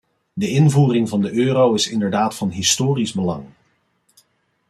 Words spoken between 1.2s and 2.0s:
de euro is